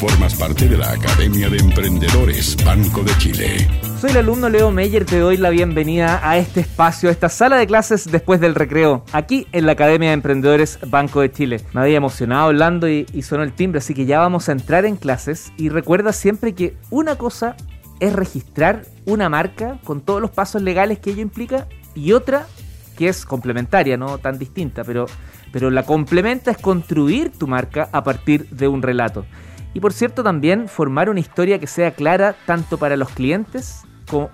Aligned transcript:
Formas 0.00 0.34
parte 0.34 0.68
de 0.68 0.76
la 0.76 0.92
Academia 0.92 1.48
de 1.48 1.56
Emprendedores 1.56 2.62
Banco 2.62 3.02
de 3.02 3.16
Chile. 3.16 3.68
Soy 3.98 4.10
el 4.10 4.18
alumno 4.18 4.50
Leo 4.50 4.70
Meyer, 4.70 5.06
te 5.06 5.18
doy 5.18 5.38
la 5.38 5.48
bienvenida 5.48 6.20
a 6.22 6.36
este 6.36 6.60
espacio, 6.60 7.08
a 7.08 7.12
esta 7.12 7.30
sala 7.30 7.56
de 7.56 7.66
clases 7.66 8.12
después 8.12 8.38
del 8.38 8.54
recreo, 8.54 9.02
aquí 9.12 9.46
en 9.52 9.64
la 9.64 9.72
Academia 9.72 10.10
de 10.10 10.14
Emprendedores 10.14 10.78
Banco 10.88 11.22
de 11.22 11.32
Chile. 11.32 11.62
Me 11.72 11.80
había 11.80 11.96
emocionado 11.96 12.48
hablando 12.48 12.86
y, 12.86 13.06
y 13.14 13.22
sonó 13.22 13.44
el 13.44 13.54
timbre, 13.54 13.78
así 13.78 13.94
que 13.94 14.04
ya 14.04 14.18
vamos 14.18 14.50
a 14.50 14.52
entrar 14.52 14.84
en 14.84 14.96
clases 14.96 15.54
y 15.56 15.70
recuerda 15.70 16.12
siempre 16.12 16.54
que 16.54 16.76
una 16.90 17.16
cosa 17.16 17.56
es 18.00 18.12
registrar 18.12 18.82
una 19.06 19.30
marca 19.30 19.78
con 19.84 20.02
todos 20.02 20.20
los 20.20 20.32
pasos 20.32 20.60
legales 20.60 20.98
que 20.98 21.12
ello 21.12 21.22
implica 21.22 21.66
y 21.94 22.12
otra 22.12 22.46
que 22.94 23.08
es 23.08 23.24
complementaria, 23.24 23.96
no 23.96 24.18
tan 24.18 24.38
distinta, 24.38 24.84
pero, 24.84 25.06
pero 25.54 25.70
la 25.70 25.84
complementa 25.84 26.50
es 26.50 26.58
construir 26.58 27.30
tu 27.30 27.46
marca 27.46 27.88
a 27.92 28.02
partir 28.02 28.48
de 28.50 28.66
un 28.66 28.82
relato. 28.82 29.24
Y 29.72 29.78
por 29.78 29.92
cierto 29.92 30.24
también 30.24 30.68
formar 30.68 31.08
una 31.08 31.20
historia 31.20 31.60
que 31.60 31.68
sea 31.68 31.92
clara 31.92 32.34
tanto 32.44 32.76
para 32.76 32.96
los 32.96 33.08
clientes 33.10 33.82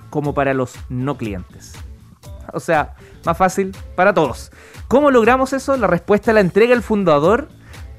como, 0.08 0.32
para 0.32 0.54
los 0.54 0.76
no 0.88 1.18
clientes. 1.18 1.74
O 2.54 2.58
sea, 2.58 2.94
más 3.26 3.36
fácil 3.36 3.76
para 3.96 4.14
todos. 4.14 4.50
¿Cómo 4.88 5.10
logramos 5.10 5.52
eso? 5.52 5.76
La 5.76 5.88
respuesta 5.88 6.32
la 6.32 6.40
entrega 6.40 6.72
el 6.72 6.80
fundador 6.80 7.48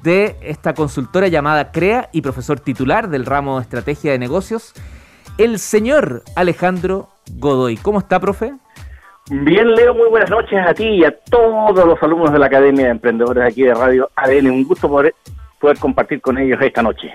de 0.02 0.36
esta 0.42 0.74
consultora 0.74 1.28
llamada 1.28 1.70
CREA 1.70 2.08
y 2.10 2.22
profesor 2.22 2.58
titular 2.58 3.08
del 3.08 3.24
ramo 3.24 3.58
de 3.58 3.62
estrategia 3.62 4.10
de 4.10 4.18
negocios, 4.18 4.72
el 5.38 5.60
señor 5.60 6.24
Alejandro 6.34 7.08
Godoy. 7.36 7.76
¿Cómo 7.76 8.00
está, 8.00 8.18
profe? 8.18 8.54
Bien, 9.30 9.72
Leo, 9.74 9.94
muy 9.94 10.08
buenas 10.08 10.30
noches 10.30 10.58
a 10.66 10.74
ti 10.74 10.84
y 10.84 11.04
a 11.04 11.16
todos 11.30 11.86
los 11.86 12.02
alumnos 12.02 12.32
de 12.32 12.38
la 12.40 12.46
Academia 12.46 12.86
de 12.86 12.90
Emprendedores 12.90 13.44
aquí 13.44 13.62
de 13.62 13.72
Radio 13.72 14.10
ADN. 14.16 14.50
Un 14.50 14.64
gusto 14.64 14.88
poder, 14.88 15.14
poder 15.60 15.78
compartir 15.78 16.20
con 16.20 16.38
ellos 16.38 16.60
esta 16.60 16.82
noche. 16.82 17.12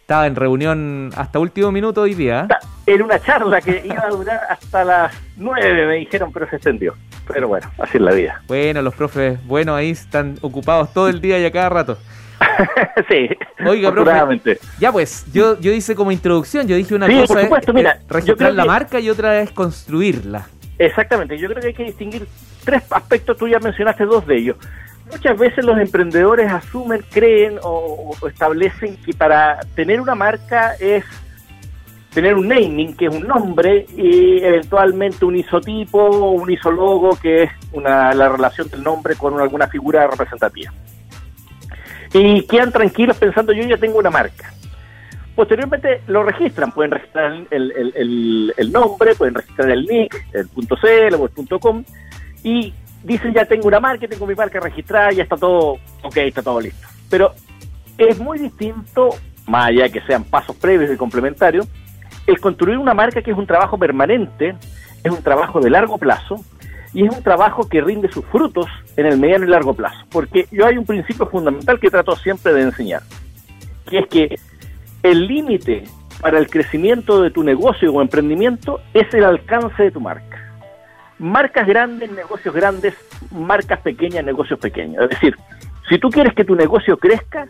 Estaba 0.00 0.26
en 0.28 0.36
reunión 0.36 1.10
hasta 1.16 1.38
último 1.40 1.72
minuto 1.72 2.02
hoy 2.02 2.14
día. 2.14 2.46
¿eh? 2.48 2.94
En 2.94 3.02
una 3.02 3.18
charla 3.18 3.60
que 3.60 3.82
iba 3.84 4.02
a 4.02 4.08
durar 4.08 4.40
hasta 4.48 4.84
las 4.84 5.14
nueve, 5.36 5.86
me 5.86 5.96
dijeron, 5.96 6.32
pero 6.32 6.48
se 6.48 6.56
extendió. 6.56 6.94
Pero 7.26 7.48
bueno, 7.48 7.68
así 7.78 7.98
es 7.98 8.02
la 8.02 8.12
vida. 8.12 8.40
Bueno, 8.46 8.80
los 8.80 8.94
profes, 8.94 9.44
bueno, 9.46 9.74
ahí 9.74 9.90
están 9.90 10.38
ocupados 10.40 10.94
todo 10.94 11.08
el 11.08 11.20
día 11.20 11.38
y 11.40 11.44
a 11.44 11.50
cada 11.50 11.68
rato. 11.68 11.98
sí, 13.08 13.28
Oiga, 13.66 13.90
profe, 13.90 14.58
ya 14.78 14.92
pues, 14.92 15.26
yo, 15.32 15.58
yo 15.58 15.72
hice 15.72 15.96
como 15.96 16.12
introducción, 16.12 16.68
yo 16.68 16.76
dije 16.76 16.94
una 16.94 17.08
sí, 17.08 17.16
cosa 17.20 17.34
por 17.34 17.42
supuesto, 17.42 17.72
es, 17.72 17.74
mira, 17.74 17.90
es 18.00 18.08
registrar 18.08 18.52
la 18.54 18.62
que... 18.62 18.68
marca 18.68 19.00
y 19.00 19.10
otra 19.10 19.40
es 19.40 19.50
construirla. 19.50 20.46
Exactamente, 20.78 21.36
yo 21.36 21.48
creo 21.48 21.60
que 21.60 21.68
hay 21.68 21.74
que 21.74 21.84
distinguir 21.84 22.26
tres 22.64 22.82
aspectos, 22.90 23.36
tú 23.36 23.48
ya 23.48 23.58
mencionaste 23.58 24.04
dos 24.04 24.26
de 24.26 24.36
ellos. 24.36 24.56
Muchas 25.10 25.38
veces 25.38 25.64
los 25.64 25.78
emprendedores 25.78 26.50
asumen, 26.52 27.02
creen 27.10 27.58
o, 27.62 28.14
establecen 28.28 28.96
que 28.98 29.12
para 29.12 29.58
tener 29.74 30.00
una 30.00 30.14
marca 30.14 30.74
es 30.78 31.04
tener 32.12 32.34
un 32.34 32.48
naming, 32.48 32.94
que 32.94 33.06
es 33.06 33.14
un 33.14 33.26
nombre, 33.26 33.86
y 33.96 34.42
eventualmente 34.42 35.24
un 35.24 35.36
isotipo 35.36 35.98
o 35.98 36.32
un 36.32 36.50
isologo, 36.50 37.18
que 37.20 37.44
es 37.44 37.50
una, 37.72 38.12
la 38.12 38.28
relación 38.28 38.68
del 38.68 38.82
nombre 38.82 39.14
con 39.16 39.34
una, 39.34 39.44
alguna 39.44 39.66
figura 39.68 40.06
representativa. 40.06 40.72
Y 42.12 42.42
quedan 42.46 42.72
tranquilos 42.72 43.16
pensando, 43.16 43.52
yo 43.52 43.62
ya 43.64 43.76
tengo 43.76 43.98
una 43.98 44.10
marca. 44.10 44.52
Posteriormente 45.38 46.02
lo 46.08 46.24
registran, 46.24 46.72
pueden 46.72 46.90
registrar 46.90 47.46
el, 47.52 48.72
nombre, 48.72 49.14
pueden 49.14 49.34
registrar 49.34 49.70
el 49.70 49.86
nick, 49.86 50.26
el 50.32 50.48
.cl 50.48 51.14
o 51.14 51.26
el 51.26 51.60
.com, 51.60 51.84
y 52.42 52.74
dicen 53.04 53.32
ya 53.32 53.44
tengo 53.44 53.68
una 53.68 53.78
marca, 53.78 54.08
tengo 54.08 54.26
mi 54.26 54.34
marca 54.34 54.58
registrada, 54.58 55.12
ya 55.12 55.22
está 55.22 55.36
todo, 55.36 55.78
ok, 56.02 56.16
está 56.16 56.42
todo 56.42 56.60
listo. 56.60 56.88
Pero 57.08 57.34
es 57.96 58.18
muy 58.18 58.40
distinto, 58.40 59.10
más 59.46 59.68
allá 59.68 59.84
de 59.84 59.92
que 59.92 60.00
sean 60.08 60.24
pasos 60.24 60.56
previos 60.56 60.90
y 60.90 60.96
complementarios, 60.96 61.68
el 62.26 62.40
construir 62.40 62.76
una 62.76 62.92
marca 62.92 63.22
que 63.22 63.30
es 63.30 63.38
un 63.38 63.46
trabajo 63.46 63.78
permanente, 63.78 64.56
es 65.04 65.12
un 65.12 65.22
trabajo 65.22 65.60
de 65.60 65.70
largo 65.70 65.98
plazo, 65.98 66.44
y 66.92 67.06
es 67.06 67.16
un 67.16 67.22
trabajo 67.22 67.68
que 67.68 67.80
rinde 67.80 68.10
sus 68.10 68.24
frutos 68.24 68.66
en 68.96 69.06
el 69.06 69.16
mediano 69.20 69.44
y 69.44 69.48
largo 69.50 69.72
plazo. 69.72 70.04
Porque 70.10 70.48
yo 70.50 70.66
hay 70.66 70.76
un 70.78 70.84
principio 70.84 71.28
fundamental 71.28 71.78
que 71.78 71.90
trato 71.90 72.16
siempre 72.16 72.52
de 72.52 72.62
enseñar, 72.62 73.02
que 73.88 74.00
es 74.00 74.08
que 74.08 74.47
el 75.02 75.26
límite 75.26 75.84
para 76.20 76.38
el 76.38 76.48
crecimiento 76.48 77.22
de 77.22 77.30
tu 77.30 77.42
negocio 77.42 77.92
o 77.92 78.02
emprendimiento 78.02 78.80
es 78.94 79.12
el 79.14 79.24
alcance 79.24 79.84
de 79.84 79.90
tu 79.90 80.00
marca. 80.00 80.44
Marcas 81.18 81.66
grandes, 81.66 82.10
negocios 82.12 82.54
grandes, 82.54 82.94
marcas 83.30 83.80
pequeñas, 83.80 84.24
negocios 84.24 84.58
pequeños. 84.58 85.04
Es 85.04 85.10
decir, 85.10 85.36
si 85.88 85.98
tú 85.98 86.10
quieres 86.10 86.34
que 86.34 86.44
tu 86.44 86.54
negocio 86.54 86.96
crezca, 86.96 87.46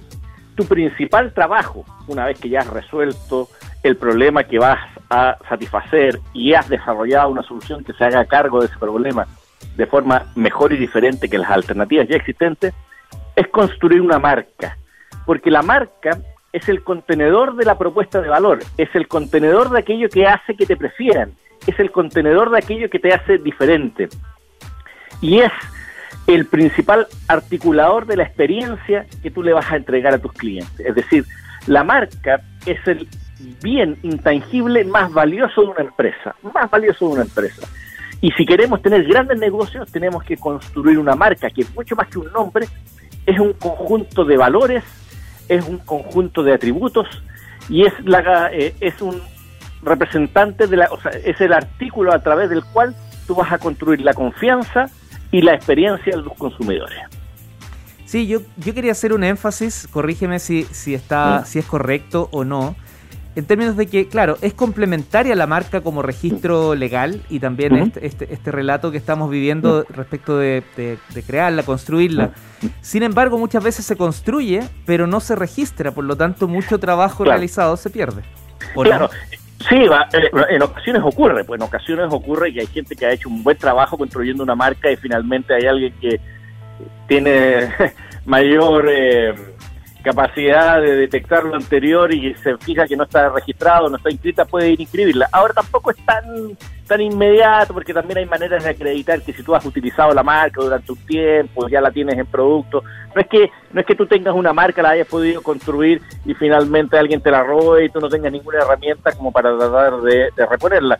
tu 0.55 0.65
principal 0.65 1.33
trabajo, 1.33 1.85
una 2.09 2.27
vez 2.27 2.39
que 2.41 2.49
ya 2.49 2.61
has 2.61 2.71
resuelto 2.71 3.49
el 3.83 3.97
problema 3.97 4.45
que 4.45 4.59
vas 4.59 4.79
a 5.09 5.39
satisfacer 5.49 6.19
y 6.33 6.55
has 6.55 6.69
desarrollado 6.69 7.31
una 7.31 7.43
solución 7.43 7.85
que 7.85 7.93
se 7.93 8.05
haga 8.05 8.25
cargo 8.25 8.61
de 8.61 8.67
ese 8.67 8.79
problema 8.79 9.27
de 9.77 9.87
forma 9.87 10.27
mejor 10.35 10.73
y 10.73 10.77
diferente 10.77 11.29
que 11.29 11.39
las 11.39 11.51
alternativas 11.51 12.09
ya 12.09 12.17
existentes, 12.17 12.75
es 13.37 13.47
construir 13.49 14.01
una 14.01 14.19
marca. 14.19 14.77
Porque 15.25 15.51
la 15.51 15.63
marca 15.63 16.19
es 16.59 16.69
el 16.69 16.83
contenedor 16.83 17.57
de 17.57 17.65
la 17.65 17.79
propuesta 17.79 18.21
de 18.21 18.29
valor, 18.29 18.59
es 18.77 18.89
el 18.95 19.09
contenedor 19.09 19.71
de 19.71 19.79
aquello 19.79 20.09
que 20.09 20.27
hace 20.27 20.55
que 20.55 20.67
te 20.67 20.77
prefieran, 20.77 21.33
es 21.67 21.79
el 21.79 21.91
contenedor 21.91 22.51
de 22.51 22.59
aquello 22.59 22.91
que 22.91 22.99
te 22.99 23.13
hace 23.13 23.39
diferente. 23.39 24.09
Y 25.21 25.39
es 25.39 25.53
el 26.27 26.47
principal 26.47 27.07
articulador 27.27 28.07
de 28.07 28.17
la 28.17 28.25
experiencia 28.25 29.07
que 29.23 29.31
tú 29.31 29.43
le 29.43 29.53
vas 29.53 29.71
a 29.71 29.77
entregar 29.77 30.15
a 30.15 30.19
tus 30.19 30.33
clientes. 30.33 30.81
Es 30.81 30.95
decir, 30.95 31.25
la 31.67 31.85
marca 31.85 32.41
es 32.67 32.87
el 32.87 33.09
bien 33.63 33.97
intangible 34.03 34.85
más 34.85 35.13
valioso 35.13 35.63
de 35.63 35.69
una 35.69 35.81
empresa, 35.81 36.35
más 36.43 36.71
valioso 36.71 37.07
de 37.07 37.13
una 37.15 37.23
empresa. 37.23 37.67
Y 38.21 38.33
si 38.33 38.45
queremos 38.45 38.83
tener 38.83 39.05
grandes 39.05 39.39
negocios, 39.39 39.91
tenemos 39.93 40.25
que 40.25 40.37
construir 40.37 40.99
una 40.99 41.15
marca 41.15 41.51
que 41.51 41.63
es 41.63 41.75
mucho 41.75 41.95
más 41.95 42.09
que 42.09 42.19
un 42.19 42.33
nombre, 42.33 42.67
es 43.27 43.39
un 43.39 43.53
conjunto 43.53 44.25
de 44.25 44.37
valores, 44.37 44.83
es 45.49 45.67
un 45.67 45.79
conjunto 45.79 46.43
de 46.43 46.55
atributos 46.55 47.07
y 47.69 47.85
es 47.85 47.93
la 48.05 48.51
eh, 48.53 48.75
es 48.81 49.01
un 49.01 49.21
representante 49.83 50.67
de 50.67 50.77
la, 50.77 50.89
o 50.91 51.01
sea, 51.01 51.13
es 51.13 51.41
el 51.41 51.53
artículo 51.53 52.13
a 52.13 52.19
través 52.21 52.51
del 52.51 52.65
cual 52.65 52.95
tú 53.27 53.35
vas 53.35 53.53
a 53.53 53.59
construir 53.59 54.01
la 54.01 54.15
confianza 54.15 54.91
y 55.31 55.43
la 55.43 55.55
experiencia 55.55 56.17
de 56.17 56.23
los 56.23 56.35
consumidores. 56.35 56.99
Sí, 58.05 58.27
yo, 58.27 58.41
yo 58.57 58.73
quería 58.73 58.93
hacer 58.93 59.13
un 59.13 59.23
énfasis, 59.23 59.87
corrígeme 59.91 60.39
si, 60.39 60.65
si 60.65 60.95
está, 60.95 61.45
si 61.45 61.59
es 61.59 61.67
correcto 61.67 62.29
o 62.33 62.45
no, 62.45 62.75
en 63.39 63.47
términos 63.47 63.77
de 63.77 63.87
que, 63.87 64.09
claro, 64.09 64.37
es 64.43 64.53
complementaria 64.53 65.35
la 65.37 65.47
marca 65.47 65.81
como 65.81 66.03
registro 66.03 66.75
legal 66.75 67.23
y 67.31 67.39
también 67.39 67.77
este, 67.77 68.05
este, 68.07 68.33
este 68.35 68.51
relato 68.51 68.91
que 68.91 68.99
estamos 68.99 69.31
viviendo 69.31 69.85
respecto 69.91 70.37
de, 70.39 70.63
de- 70.77 70.99
de 71.15 71.23
crearla, 71.23 71.63
construirla. 71.63 72.33
Sin 72.81 73.03
embargo, 73.05 73.39
muchas 73.39 73.63
veces 73.63 73.85
se 73.85 73.97
construye, 73.97 74.63
pero 74.87 75.07
no 75.07 75.21
se 75.21 75.37
registra, 75.37 75.93
por 75.93 76.05
lo 76.05 76.17
tanto, 76.17 76.49
mucho 76.49 76.79
trabajo 76.81 77.23
Claro. 77.25 77.39
realizado 77.39 77.77
se 77.77 77.91
pierde. 77.91 78.23
¿O 78.75 78.83
no? 78.83 78.91
Claro, 78.91 79.11
sí, 79.69 79.87
va, 79.87 80.09
eh, 80.13 80.31
en 80.51 80.63
ocasiones 80.63 81.03
ocurre, 81.05 81.45
pues 81.45 81.61
en 81.61 81.67
ocasiones 81.67 82.07
ocurre 82.11 82.53
que 82.53 82.61
hay 82.63 82.67
gente 82.67 82.97
que 82.97 83.07
ha 83.07 83.13
hecho 83.13 83.29
un 83.29 83.45
buen 83.45 83.57
trabajo 83.57 83.97
construyendo 83.97 84.43
una 84.43 84.57
marca 84.57 84.91
y 84.91 84.97
finalmente 84.97 85.55
hay 85.55 85.67
alguien 85.67 85.95
que 86.01 86.21
tiene 87.07 87.69
mayor 88.27 88.87
eh, 88.91 89.35
capacidad 90.09 90.81
de 90.81 90.97
detectar 90.97 91.45
lo 91.45 91.55
anterior 91.55 92.13
y 92.15 92.35
se 92.35 92.57
fija 92.57 92.87
que 92.87 92.97
no 92.97 93.05
está 93.05 93.29
registrado, 93.29 93.91
no 93.91 93.97
está 93.99 94.11
inscrita, 94.11 94.47
puede 94.47 94.71
ir 94.71 94.79
a 94.79 94.83
inscribirla. 94.83 95.29
Ahora 95.31 95.53
tampoco 95.53 95.91
es 95.91 95.99
tan 96.05 96.57
tan 96.87 97.03
inmediato 97.03 97.75
porque 97.75 97.93
también 97.93 98.17
hay 98.17 98.25
maneras 98.25 98.65
de 98.65 98.71
acreditar 98.71 99.21
que 99.21 99.35
si 99.35 99.43
tú 99.43 99.55
has 99.55 99.67
utilizado 99.67 100.15
la 100.15 100.23
marca 100.23 100.63
durante 100.63 100.91
un 100.91 100.99
tiempo, 101.05 101.69
ya 101.69 101.83
la 101.83 101.91
tienes 101.91 102.17
en 102.17 102.25
producto, 102.25 102.83
no 103.15 103.21
es 103.21 103.27
que 103.27 103.51
no 103.73 103.81
es 103.81 103.87
que 103.87 103.95
tú 103.95 104.07
tengas 104.07 104.35
una 104.35 104.55
marca, 104.55 104.81
la 104.81 104.91
hayas 104.91 105.07
podido 105.07 105.43
construir 105.43 106.01
y 106.25 106.33
finalmente 106.33 106.99
alguien 106.99 107.21
te 107.21 107.31
la 107.31 107.43
robe 107.43 107.85
y 107.85 107.91
tú 107.91 108.01
no 108.01 108.09
tengas 108.09 108.33
ninguna 108.33 108.61
herramienta 108.61 109.13
como 109.13 109.31
para 109.31 109.55
tratar 109.59 110.01
de, 110.01 110.31
de 110.35 110.47
reponerla. 110.47 110.99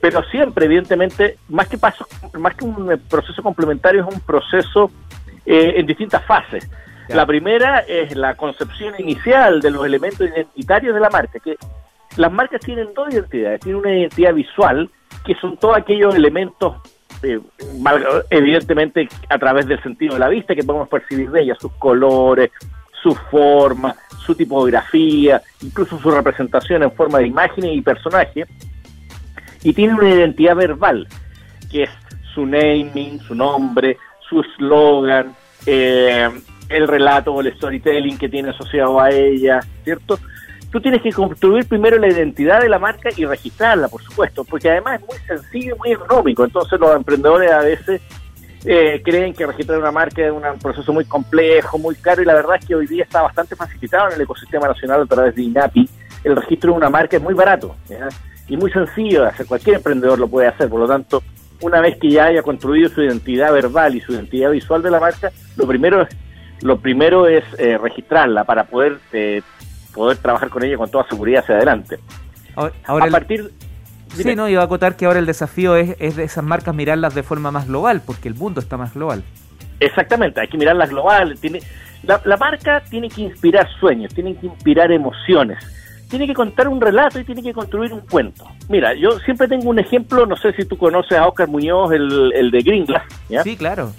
Pero 0.00 0.22
siempre, 0.24 0.66
evidentemente, 0.66 1.38
más 1.48 1.68
que 1.68 1.78
paso, 1.78 2.06
más 2.34 2.56
que 2.56 2.64
un 2.64 2.92
eh, 2.92 2.98
proceso 3.08 3.40
complementario, 3.42 4.02
es 4.02 4.14
un 4.14 4.20
proceso 4.20 4.90
eh, 5.46 5.74
en 5.76 5.86
distintas 5.86 6.24
fases. 6.24 6.68
La 7.08 7.24
primera 7.24 7.80
es 7.80 8.14
la 8.14 8.34
concepción 8.34 8.94
inicial 8.98 9.60
de 9.60 9.70
los 9.70 9.84
elementos 9.86 10.28
identitarios 10.28 10.94
de 10.94 11.00
la 11.00 11.08
marca, 11.08 11.38
que 11.40 11.56
las 12.16 12.30
marcas 12.30 12.60
tienen 12.60 12.92
dos 12.94 13.12
identidades, 13.12 13.60
tienen 13.60 13.80
una 13.80 13.96
identidad 13.96 14.34
visual, 14.34 14.90
que 15.24 15.34
son 15.36 15.56
todos 15.56 15.76
aquellos 15.76 16.14
elementos, 16.14 16.76
eh, 17.22 17.40
evidentemente 18.30 19.08
a 19.28 19.38
través 19.38 19.66
del 19.66 19.82
sentido 19.82 20.14
de 20.14 20.20
la 20.20 20.28
vista, 20.28 20.54
que 20.54 20.62
podemos 20.62 20.88
percibir 20.88 21.30
de 21.30 21.42
ellas, 21.42 21.58
sus 21.58 21.72
colores, 21.72 22.50
su 23.02 23.14
forma, 23.14 23.94
su 24.26 24.34
tipografía, 24.34 25.40
incluso 25.62 25.98
su 25.98 26.10
representación 26.10 26.82
en 26.82 26.92
forma 26.92 27.18
de 27.18 27.28
imágenes 27.28 27.74
y 27.74 27.80
personajes, 27.80 28.46
y 29.62 29.72
tienen 29.72 29.96
una 29.96 30.10
identidad 30.10 30.56
verbal, 30.56 31.08
que 31.70 31.84
es 31.84 31.90
su 32.34 32.44
naming, 32.44 33.18
su 33.20 33.34
nombre, 33.34 33.96
su 34.28 34.40
eslogan, 34.40 35.34
eh, 35.64 36.28
el 36.68 36.86
relato 36.86 37.32
o 37.32 37.40
el 37.40 37.54
storytelling 37.56 38.18
que 38.18 38.28
tiene 38.28 38.50
asociado 38.50 39.00
a 39.00 39.10
ella, 39.10 39.60
¿cierto? 39.84 40.18
Tú 40.70 40.80
tienes 40.80 41.00
que 41.00 41.12
construir 41.12 41.66
primero 41.66 41.98
la 41.98 42.08
identidad 42.08 42.60
de 42.60 42.68
la 42.68 42.78
marca 42.78 43.08
y 43.16 43.24
registrarla, 43.24 43.88
por 43.88 44.02
supuesto, 44.02 44.44
porque 44.44 44.70
además 44.70 45.00
es 45.00 45.06
muy 45.08 45.18
sencillo 45.26 45.74
y 45.74 45.78
muy 45.78 45.92
económico. 45.92 46.44
Entonces 46.44 46.78
los 46.78 46.94
emprendedores 46.94 47.50
a 47.50 47.60
veces 47.60 48.02
eh, 48.64 49.00
creen 49.02 49.32
que 49.32 49.46
registrar 49.46 49.78
una 49.78 49.90
marca 49.90 50.26
es 50.26 50.32
un 50.32 50.42
proceso 50.60 50.92
muy 50.92 51.06
complejo, 51.06 51.78
muy 51.78 51.94
caro, 51.94 52.20
y 52.20 52.26
la 52.26 52.34
verdad 52.34 52.56
es 52.60 52.66
que 52.66 52.74
hoy 52.74 52.86
día 52.86 53.04
está 53.04 53.22
bastante 53.22 53.56
facilitado 53.56 54.08
en 54.08 54.16
el 54.16 54.20
ecosistema 54.22 54.68
nacional 54.68 55.02
a 55.02 55.06
través 55.06 55.34
de 55.34 55.42
INAPI. 55.42 55.88
El 56.24 56.36
registro 56.36 56.72
de 56.72 56.78
una 56.78 56.90
marca 56.90 57.16
es 57.16 57.22
muy 57.22 57.34
barato 57.34 57.76
y 58.48 58.56
muy 58.56 58.70
sencillo 58.70 59.22
de 59.22 59.28
hacer. 59.28 59.46
Cualquier 59.46 59.76
emprendedor 59.76 60.18
lo 60.18 60.28
puede 60.28 60.48
hacer, 60.48 60.68
por 60.68 60.80
lo 60.80 60.86
tanto, 60.86 61.22
una 61.60 61.80
vez 61.80 61.98
que 61.98 62.10
ya 62.10 62.26
haya 62.26 62.42
construido 62.42 62.88
su 62.88 63.02
identidad 63.02 63.52
verbal 63.52 63.94
y 63.94 64.00
su 64.00 64.12
identidad 64.12 64.50
visual 64.50 64.82
de 64.82 64.90
la 64.90 65.00
marca, 65.00 65.30
lo 65.56 65.66
primero 65.66 66.02
es, 66.02 66.08
lo 66.62 66.78
primero 66.78 67.26
es 67.26 67.44
eh, 67.58 67.78
registrarla 67.78 68.44
para 68.44 68.64
poder, 68.64 68.98
eh, 69.12 69.42
poder 69.94 70.16
trabajar 70.18 70.48
con 70.48 70.64
ella 70.64 70.76
con 70.76 70.90
toda 70.90 71.06
seguridad 71.08 71.42
hacia 71.42 71.56
adelante. 71.56 71.98
Ahora, 72.54 73.04
a 73.04 73.10
partir 73.10 73.50
Sí, 74.14 74.34
no, 74.34 74.48
iba 74.48 74.62
a 74.62 74.64
acotar 74.64 74.96
que 74.96 75.06
ahora 75.06 75.18
el 75.18 75.26
desafío 75.26 75.76
es, 75.76 75.94
es 75.98 76.16
de 76.16 76.24
esas 76.24 76.42
marcas 76.42 76.74
mirarlas 76.74 77.14
de 77.14 77.22
forma 77.22 77.50
más 77.50 77.68
global, 77.68 78.02
porque 78.04 78.28
el 78.28 78.34
mundo 78.34 78.60
está 78.60 78.76
más 78.76 78.94
global. 78.94 79.22
Exactamente, 79.80 80.40
hay 80.40 80.48
que 80.48 80.56
mirarlas 80.56 80.90
global. 80.90 81.38
Tiene, 81.38 81.60
la, 82.02 82.20
la 82.24 82.36
marca 82.36 82.82
tiene 82.88 83.08
que 83.08 83.22
inspirar 83.22 83.68
sueños, 83.78 84.12
tiene 84.14 84.34
que 84.34 84.46
inspirar 84.46 84.90
emociones, 84.90 85.58
tiene 86.08 86.26
que 86.26 86.34
contar 86.34 86.68
un 86.68 86.80
relato 86.80 87.20
y 87.20 87.24
tiene 87.24 87.42
que 87.42 87.52
construir 87.52 87.92
un 87.92 88.00
cuento. 88.00 88.44
Mira, 88.68 88.94
yo 88.94 89.18
siempre 89.20 89.46
tengo 89.46 89.68
un 89.70 89.78
ejemplo, 89.78 90.26
no 90.26 90.36
sé 90.36 90.52
si 90.54 90.64
tú 90.64 90.76
conoces 90.76 91.16
a 91.16 91.26
Oscar 91.28 91.48
Muñoz, 91.48 91.92
el, 91.92 92.32
el 92.34 92.50
de 92.50 92.60
Gringlas. 92.60 93.02
Sí, 93.44 93.56
claro. 93.56 93.92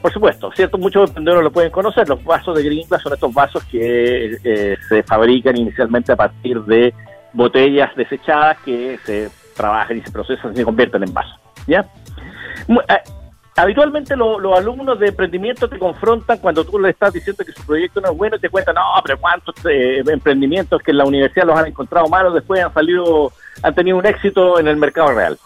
Por 0.00 0.12
supuesto, 0.12 0.50
cierto, 0.52 0.78
muchos 0.78 1.10
emprendedores 1.10 1.44
lo 1.44 1.52
pueden 1.52 1.70
conocer. 1.70 2.08
Los 2.08 2.22
vasos 2.24 2.56
de 2.56 2.62
Gringlas 2.62 3.02
son 3.02 3.12
estos 3.12 3.34
vasos 3.34 3.62
que 3.64 4.38
eh, 4.42 4.76
se 4.88 5.02
fabrican 5.02 5.56
inicialmente 5.56 6.12
a 6.12 6.16
partir 6.16 6.60
de 6.62 6.94
botellas 7.34 7.94
desechadas 7.94 8.56
que 8.64 8.98
se 9.04 9.28
trabajan 9.54 9.98
y 9.98 10.00
se 10.00 10.10
procesan 10.10 10.52
y 10.52 10.56
se 10.56 10.64
convierten 10.64 11.02
en 11.02 11.12
vasos. 11.12 11.38
¿ya? 11.66 11.84
Eh, 12.68 13.00
habitualmente 13.56 14.16
los 14.16 14.58
alumnos 14.58 14.98
de 14.98 15.08
emprendimiento 15.08 15.68
te 15.68 15.78
confrontan 15.78 16.38
cuando 16.38 16.64
tú 16.64 16.78
le 16.78 16.90
estás 16.90 17.12
diciendo 17.12 17.44
que 17.44 17.52
su 17.52 17.64
proyecto 17.66 18.00
no 18.00 18.10
es 18.10 18.16
bueno 18.16 18.36
y 18.36 18.40
te 18.40 18.48
cuentan, 18.48 18.76
no, 18.76 18.82
pero 19.04 19.18
cuántos 19.20 19.54
eh, 19.66 20.02
emprendimientos 20.06 20.80
que 20.82 20.92
en 20.92 20.98
la 20.98 21.04
universidad 21.04 21.46
los 21.46 21.58
han 21.58 21.66
encontrado 21.66 22.08
malos, 22.08 22.32
después 22.32 22.64
han 22.64 22.72
salido, 22.72 23.32
han 23.62 23.74
tenido 23.74 23.98
un 23.98 24.06
éxito 24.06 24.58
en 24.58 24.68
el 24.68 24.76
mercado 24.76 25.12
real. 25.12 25.38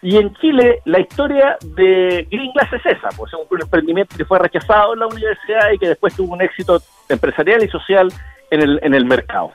Y 0.00 0.16
en 0.16 0.32
Chile 0.34 0.80
la 0.84 1.00
historia 1.00 1.56
de 1.62 2.26
Green 2.30 2.52
Glass 2.52 2.72
es 2.72 2.86
esa, 2.86 3.08
pues 3.16 3.32
es 3.32 3.38
un 3.50 3.60
emprendimiento 3.60 4.16
que 4.16 4.24
fue 4.24 4.38
rechazado 4.38 4.94
en 4.94 5.00
la 5.00 5.06
universidad 5.06 5.72
y 5.72 5.78
que 5.78 5.88
después 5.88 6.14
tuvo 6.14 6.34
un 6.34 6.42
éxito 6.42 6.80
empresarial 7.08 7.64
y 7.64 7.68
social 7.68 8.12
en 8.50 8.62
el, 8.62 8.80
en 8.82 8.94
el 8.94 9.04
mercado. 9.04 9.52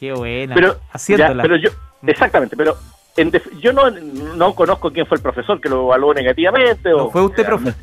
Qué 0.00 0.12
buena. 0.12 0.54
Pero, 0.54 0.76
pero 1.40 1.56
yo, 1.56 1.70
Exactamente, 2.06 2.56
pero 2.56 2.76
yo 3.60 3.72
no, 3.72 3.90
no 3.90 4.54
conozco 4.54 4.90
quién 4.90 5.06
fue 5.06 5.16
el 5.16 5.22
profesor 5.22 5.60
que 5.60 5.68
lo 5.68 5.84
evaluó 5.84 6.12
negativamente. 6.12 6.92
o, 6.92 7.10
fue 7.10 7.22
usted, 7.22 7.46
profesor? 7.46 7.74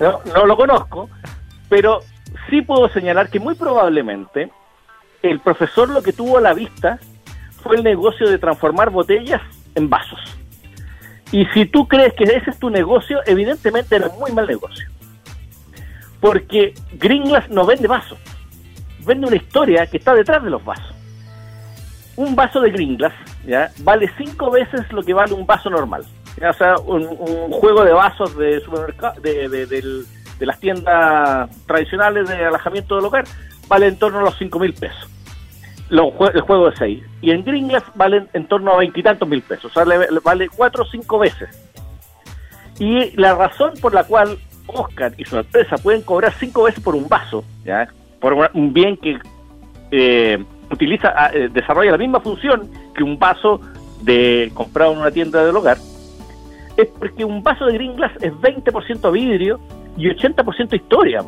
No, 0.00 0.20
no 0.34 0.46
lo 0.46 0.56
conozco, 0.56 1.08
pero 1.68 2.00
sí 2.50 2.62
puedo 2.62 2.88
señalar 2.88 3.30
que 3.30 3.38
muy 3.38 3.54
probablemente 3.54 4.50
el 5.22 5.40
profesor 5.40 5.88
lo 5.88 6.02
que 6.02 6.12
tuvo 6.12 6.38
a 6.38 6.40
la 6.40 6.52
vista 6.52 6.98
fue 7.62 7.76
el 7.76 7.84
negocio 7.84 8.28
de 8.28 8.38
transformar 8.38 8.90
botellas 8.90 9.40
en 9.74 9.88
vasos. 9.88 10.20
Y 11.34 11.46
si 11.46 11.66
tú 11.66 11.88
crees 11.88 12.12
que 12.14 12.24
ese 12.24 12.50
es 12.50 12.58
tu 12.58 12.70
negocio, 12.70 13.20
evidentemente 13.26 13.96
era 13.96 14.08
muy 14.18 14.30
mal 14.32 14.46
negocio. 14.46 14.88
Porque 16.20 16.74
Gringlas 16.92 17.50
no 17.50 17.66
vende 17.66 17.88
vasos, 17.88 18.18
vende 19.04 19.26
una 19.26 19.36
historia 19.36 19.86
que 19.86 19.96
está 19.96 20.14
detrás 20.14 20.42
de 20.44 20.50
los 20.50 20.64
vasos 20.64 20.94
un 22.16 22.36
vaso 22.36 22.60
de 22.60 22.70
Green 22.70 22.96
Glass 22.96 23.12
¿ya? 23.46 23.70
vale 23.80 24.10
cinco 24.16 24.50
veces 24.50 24.80
lo 24.92 25.02
que 25.02 25.14
vale 25.14 25.34
un 25.34 25.46
vaso 25.46 25.70
normal. 25.70 26.04
O 26.36 26.52
sea, 26.52 26.76
un, 26.78 27.06
juego 27.50 27.84
de 27.84 27.92
vasos 27.92 28.36
de 28.36 28.60
supermercado, 28.60 29.20
de, 29.20 29.48
de, 29.48 30.04
las 30.46 30.58
tiendas 30.58 31.48
tradicionales 31.66 32.28
de 32.28 32.44
alojamiento 32.44 32.96
del 32.96 33.04
hogar 33.04 33.24
vale 33.68 33.86
en 33.86 33.98
torno 33.98 34.18
a 34.18 34.22
los 34.22 34.36
cinco 34.36 34.58
mil 34.58 34.74
pesos. 34.74 35.08
El 35.90 36.40
juego 36.40 36.70
de 36.70 36.76
seis. 36.76 37.04
Y 37.20 37.30
en 37.30 37.44
Green 37.44 37.68
Glass 37.68 37.84
vale 37.94 38.26
en 38.32 38.46
torno 38.46 38.72
a 38.72 38.78
veintitantos 38.78 39.28
mil 39.28 39.42
pesos. 39.42 39.66
O 39.66 39.74
sea, 39.74 39.84
le, 39.84 40.06
vale 40.22 40.48
cuatro 40.48 40.82
o 40.82 40.86
cinco 40.86 41.18
veces. 41.18 41.48
Y 42.78 43.16
la 43.16 43.34
razón 43.34 43.72
por 43.80 43.94
la 43.94 44.04
cual 44.04 44.38
Oscar 44.66 45.12
y 45.16 45.24
su 45.24 45.36
empresa 45.36 45.76
pueden 45.76 46.02
cobrar 46.02 46.32
cinco 46.32 46.64
veces 46.64 46.82
por 46.82 46.94
un 46.94 47.08
vaso, 47.08 47.44
¿ya? 47.64 47.88
por 48.20 48.32
un 48.54 48.72
bien 48.72 48.96
que 48.96 49.18
eh, 49.90 50.42
utiliza, 50.70 51.12
ah, 51.14 51.30
eh, 51.32 51.48
desarrolla 51.52 51.92
la 51.92 51.98
misma 51.98 52.20
función 52.20 52.70
que 52.96 53.02
un 53.02 53.18
vaso 53.18 53.60
de 54.02 54.50
comprado 54.54 54.92
en 54.92 54.98
una 54.98 55.10
tienda 55.10 55.44
del 55.44 55.54
hogar, 55.54 55.76
es 56.76 56.88
porque 56.98 57.24
un 57.24 57.42
vaso 57.42 57.66
de 57.66 57.74
Green 57.74 57.96
Glass 57.96 58.12
es 58.20 58.32
20% 58.32 59.12
vidrio 59.12 59.60
y 59.96 60.08
80% 60.08 60.74
historia, 60.74 61.22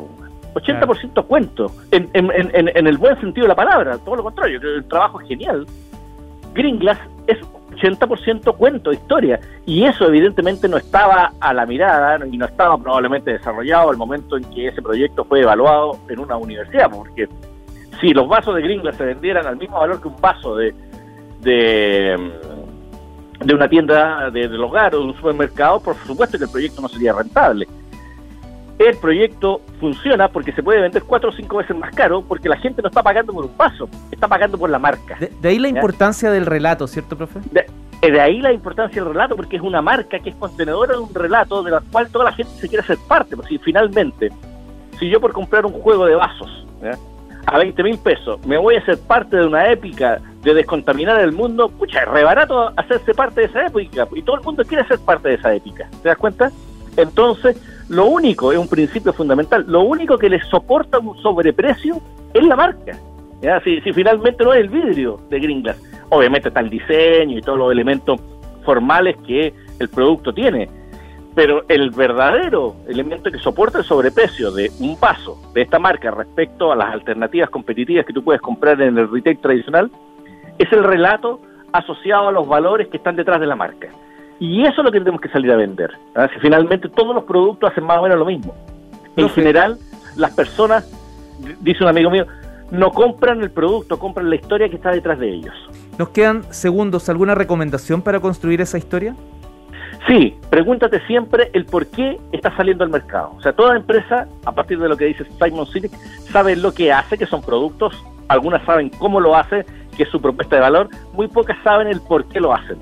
80% 0.57 1.25
cuento, 1.25 1.71
en, 1.91 2.09
en, 2.13 2.31
en, 2.31 2.69
en, 2.75 2.87
el 2.87 2.97
buen 2.97 3.19
sentido 3.19 3.45
de 3.45 3.49
la 3.49 3.55
palabra, 3.55 3.97
todo 3.97 4.17
lo 4.17 4.23
contrario, 4.23 4.59
el 4.61 4.85
trabajo 4.85 5.21
es 5.21 5.27
genial. 5.27 5.65
Green 6.53 6.79
Glass 6.79 6.99
es 7.27 7.37
80% 7.77 8.55
cuento, 8.55 8.91
historia, 8.91 9.39
y 9.65 9.83
eso 9.85 10.05
evidentemente 10.07 10.67
no 10.67 10.77
estaba 10.77 11.33
a 11.39 11.53
la 11.53 11.65
mirada 11.65 12.25
y 12.25 12.37
no 12.37 12.45
estaba 12.45 12.77
probablemente 12.77 13.31
desarrollado 13.31 13.89
al 13.89 13.97
momento 13.97 14.37
en 14.37 14.43
que 14.45 14.67
ese 14.67 14.81
proyecto 14.81 15.23
fue 15.25 15.41
evaluado 15.41 15.99
en 16.09 16.19
una 16.19 16.37
universidad, 16.37 16.89
porque 16.89 17.27
si 18.01 18.13
los 18.13 18.27
vasos 18.27 18.55
de 18.55 18.61
Gringlas 18.61 18.95
se 18.95 19.05
vendieran 19.05 19.45
al 19.45 19.57
mismo 19.57 19.79
valor 19.79 20.01
que 20.01 20.07
un 20.07 20.19
vaso 20.19 20.55
de, 20.55 20.73
de, 21.41 22.31
de 23.43 23.53
una 23.53 23.67
tienda 23.67 24.29
de, 24.29 24.47
del 24.47 24.63
hogar 24.63 24.95
o 24.95 24.99
de 24.99 25.05
un 25.05 25.15
supermercado, 25.15 25.79
por 25.79 25.95
supuesto 25.95 26.37
que 26.37 26.45
el 26.45 26.49
proyecto 26.49 26.81
no 26.81 26.87
sería 26.87 27.13
rentable. 27.13 27.67
El 28.79 28.95
proyecto 28.97 29.61
funciona 29.79 30.27
porque 30.27 30.51
se 30.51 30.61
puede 30.61 30.81
vender 30.81 31.01
cuatro 31.03 31.29
o 31.29 31.33
cinco 31.33 31.57
veces 31.57 31.75
más 31.75 31.93
caro 31.95 32.21
porque 32.21 32.47
la 32.47 32.57
gente 32.57 32.81
no 32.81 32.89
está 32.89 33.01
pagando 33.01 33.33
por 33.33 33.45
un 33.45 33.57
vaso, 33.57 33.89
está 34.11 34.27
pagando 34.27 34.57
por 34.57 34.69
la 34.69 34.77
marca. 34.77 35.17
De, 35.19 35.49
ahí 35.49 35.57
la 35.57 35.69
importancia 35.69 36.29
del 36.29 36.45
relato, 36.45 36.85
¿cierto, 36.85 37.17
profe? 37.17 37.39
De, 37.51 37.65
de, 38.07 38.21
ahí 38.21 38.39
la 38.39 38.53
importancia 38.53 39.03
del 39.03 39.13
relato 39.13 39.35
porque 39.35 39.55
es 39.55 39.63
una 39.63 39.81
marca 39.81 40.19
que 40.19 40.29
es 40.29 40.35
contenedora 40.35 40.93
de 40.93 40.99
un 40.99 41.13
relato 41.13 41.63
de 41.63 41.71
la 41.71 41.81
cual 41.91 42.09
toda 42.09 42.25
la 42.25 42.33
gente 42.33 42.51
se 42.53 42.67
quiere 42.67 42.83
hacer 42.83 42.99
parte. 43.07 43.35
Porque 43.35 43.49
si 43.49 43.57
finalmente, 43.57 44.29
si 44.99 45.09
yo 45.09 45.19
por 45.19 45.33
comprar 45.33 45.65
un 45.65 45.73
juego 45.73 46.05
de 46.05 46.13
vasos, 46.13 46.67
a 47.47 47.57
20 47.57 47.81
mil 47.81 47.97
pesos, 47.97 48.45
me 48.45 48.57
voy 48.57 48.75
a 48.75 48.79
hacer 48.79 48.99
parte 48.99 49.37
de 49.37 49.47
una 49.47 49.71
épica 49.71 50.19
de 50.43 50.53
descontaminar 50.53 51.19
el 51.21 51.31
mundo, 51.31 51.69
pucha, 51.69 52.01
es 52.01 52.07
re 52.07 52.23
barato 52.23 52.71
hacerse 52.75 53.13
parte 53.13 53.41
de 53.41 53.47
esa 53.47 53.65
épica 53.65 54.07
y 54.13 54.21
todo 54.21 54.35
el 54.35 54.43
mundo 54.43 54.63
quiere 54.65 54.85
ser 54.85 54.99
parte 54.99 55.29
de 55.29 55.35
esa 55.35 55.53
épica, 55.53 55.89
¿te 56.03 56.09
das 56.09 56.17
cuenta? 56.17 56.51
Entonces, 56.97 57.57
lo 57.89 58.05
único, 58.05 58.51
es 58.51 58.57
un 58.57 58.67
principio 58.67 59.13
fundamental, 59.13 59.65
lo 59.67 59.81
único 59.81 60.17
que 60.17 60.29
le 60.29 60.41
soporta 60.43 60.99
un 60.99 61.17
sobreprecio 61.21 62.01
es 62.33 62.43
la 62.43 62.55
marca. 62.55 62.97
¿ya? 63.41 63.59
Si, 63.61 63.79
si 63.81 63.93
finalmente 63.93 64.43
no 64.43 64.53
es 64.53 64.61
el 64.61 64.69
vidrio 64.69 65.19
de 65.29 65.39
Gringlas, 65.39 65.77
obviamente 66.09 66.49
está 66.49 66.59
el 66.59 66.69
diseño 66.69 67.37
y 67.37 67.41
todos 67.41 67.57
los 67.57 67.71
elementos 67.71 68.19
formales 68.65 69.15
que 69.25 69.53
el 69.79 69.89
producto 69.89 70.33
tiene, 70.33 70.69
pero 71.37 71.63
el 71.69 71.91
verdadero 71.91 72.75
elemento 72.87 73.31
que 73.31 73.37
soporta 73.37 73.77
el 73.77 73.83
sobreprecio 73.85 74.51
de 74.51 74.71
un 74.79 74.99
paso 74.99 75.39
de 75.53 75.61
esta 75.61 75.77
marca 75.77 76.09
respecto 76.11 76.71
a 76.71 76.75
las 76.75 76.91
alternativas 76.91 77.49
competitivas 77.49 78.05
que 78.05 78.13
tú 78.13 78.23
puedes 78.23 78.41
comprar 78.41 78.81
en 78.81 78.97
el 78.97 79.09
retail 79.09 79.37
tradicional 79.37 79.91
es 80.57 80.71
el 80.73 80.83
relato 80.83 81.39
asociado 81.71 82.29
a 82.29 82.31
los 82.31 82.47
valores 82.47 82.87
que 82.87 82.97
están 82.97 83.15
detrás 83.15 83.39
de 83.39 83.45
la 83.45 83.55
marca. 83.55 83.87
Y 84.39 84.63
eso 84.63 84.81
es 84.81 84.85
lo 84.85 84.91
que 84.91 84.99
tenemos 84.99 85.21
que 85.21 85.29
salir 85.29 85.51
a 85.51 85.55
vender. 85.55 85.91
Si 86.33 86.39
finalmente 86.39 86.89
todos 86.89 87.15
los 87.15 87.23
productos 87.23 87.71
hacen 87.71 87.83
más 87.83 87.97
o 87.99 88.03
menos 88.03 88.19
lo 88.19 88.25
mismo. 88.25 88.53
En 89.15 89.29
general, 89.29 89.77
las 90.15 90.31
personas, 90.33 90.89
dice 91.61 91.83
un 91.83 91.89
amigo 91.89 92.11
mío, 92.11 92.27
no 92.69 92.91
compran 92.91 93.41
el 93.41 93.49
producto, 93.49 93.97
compran 93.97 94.29
la 94.29 94.35
historia 94.35 94.69
que 94.69 94.75
está 94.75 94.91
detrás 94.91 95.17
de 95.19 95.29
ellos. 95.29 95.53
¿Nos 95.97 96.09
quedan 96.09 96.43
segundos? 96.53 97.09
¿Alguna 97.09 97.33
recomendación 97.33 98.01
para 98.01 98.19
construir 98.19 98.61
esa 98.61 98.77
historia? 98.77 99.15
Sí, 100.07 100.35
pregúntate 100.49 101.05
siempre 101.07 101.49
el 101.53 101.65
por 101.65 101.87
qué 101.87 102.17
está 102.31 102.55
saliendo 102.55 102.83
al 102.83 102.89
mercado. 102.89 103.33
O 103.37 103.41
sea, 103.41 103.53
toda 103.53 103.75
empresa, 103.75 104.27
a 104.45 104.51
partir 104.51 104.79
de 104.79 104.87
lo 104.87 104.95
que 104.95 105.05
dice 105.05 105.25
Simon 105.41 105.65
Sinek, 105.67 105.91
sabe 106.31 106.55
lo 106.55 106.71
que 106.73 106.93
hace, 106.93 107.17
que 107.17 107.25
son 107.25 107.41
productos, 107.41 107.93
algunas 108.27 108.63
saben 108.65 108.89
cómo 108.89 109.19
lo 109.19 109.35
hace, 109.35 109.65
que 109.95 110.03
es 110.03 110.09
su 110.09 110.21
propuesta 110.21 110.55
de 110.55 110.61
valor, 110.61 110.89
muy 111.13 111.27
pocas 111.27 111.57
saben 111.63 111.87
el 111.87 111.99
por 112.01 112.25
qué 112.25 112.39
lo 112.39 112.53
hacen. 112.53 112.77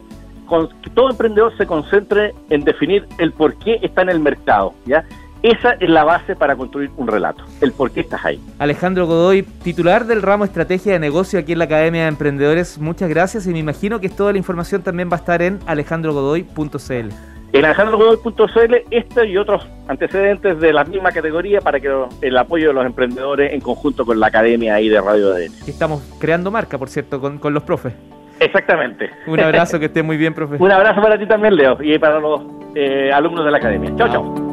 Con, 0.46 0.70
que 0.82 0.90
todo 0.92 1.10
emprendedor 1.10 1.56
se 1.58 1.66
concentre 1.66 2.34
en 2.50 2.64
definir 2.64 3.06
el 3.18 3.32
por 3.32 3.56
qué 3.56 3.80
está 3.82 4.02
en 4.02 4.10
el 4.10 4.20
mercado, 4.20 4.74
¿ya? 4.86 5.04
Esa 5.46 5.74
es 5.74 5.90
la 5.92 6.04
base 6.04 6.36
para 6.36 6.56
construir 6.56 6.90
un 6.98 7.08
relato, 7.08 7.44
el 7.62 7.72
por 7.72 7.92
qué 7.92 8.00
estás 8.00 8.26
ahí. 8.26 8.40
Alejandro 8.58 9.06
Godoy, 9.06 9.44
titular 9.44 10.08
del 10.08 10.24
ramo 10.24 10.44
Estrategia 10.44 10.94
de 10.94 11.00
Negocio 11.00 11.38
aquí 11.38 11.52
en 11.52 11.60
la 11.60 11.66
Academia 11.66 12.02
de 12.02 12.08
Emprendedores, 12.08 12.80
muchas 12.80 13.10
gracias 13.10 13.46
y 13.46 13.52
me 13.52 13.60
imagino 13.60 14.00
que 14.00 14.10
toda 14.10 14.32
la 14.32 14.40
información 14.40 14.82
también 14.82 15.08
va 15.08 15.18
a 15.18 15.20
estar 15.20 15.44
en 15.44 15.60
alejandrogodoy.cl. 15.68 17.10
en 17.54 17.66
alejandrogodoy.cl 17.66 18.76
este 18.90 19.28
y 19.28 19.38
otros 19.38 19.68
antecedentes 19.88 20.60
de 20.60 20.74
la 20.74 20.84
misma 20.84 21.12
categoría 21.12 21.62
para 21.62 21.80
que 21.80 21.94
el 22.22 22.38
apoyo 22.38 22.70
de 22.70 22.74
los 22.74 22.86
emprendedores 22.88 23.54
en 23.54 23.62
conjunto 23.62 24.04
con 24.04 24.20
la 24.20 24.26
academia 24.26 24.74
ahí 24.74 24.90
de 24.90 25.00
Radio 25.00 25.32
ADN. 25.32 25.54
Estamos 25.68 26.02
creando 26.18 26.50
marca, 26.50 26.80
por 26.80 26.90
cierto, 26.90 27.22
con, 27.22 27.38
con 27.38 27.54
los 27.54 27.62
profes. 27.62 27.94
Exactamente. 28.40 29.10
Un 29.28 29.40
abrazo, 29.40 29.80
que 29.80 29.86
esté 29.88 30.04
muy 30.04 30.18
bien, 30.18 30.34
profe. 30.34 30.56
Un 30.60 30.72
abrazo 30.72 31.02
para 31.02 31.18
ti 31.18 31.26
también, 31.26 31.56
Leo, 31.56 31.78
y 31.82 31.98
para 31.98 32.20
los 32.20 32.42
eh, 32.76 33.12
alumnos 33.12 33.46
de 33.46 33.52
la 33.52 33.58
academia. 33.58 33.92
Chao, 33.96 34.10
chao. 34.10 34.46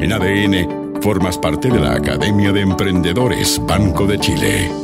En 0.00 0.12
ADN 0.12 1.00
formas 1.00 1.38
parte 1.38 1.68
de 1.68 1.80
la 1.80 1.94
Academia 1.94 2.52
de 2.52 2.60
Emprendedores 2.62 3.60
Banco 3.66 4.06
de 4.06 4.18
Chile. 4.18 4.83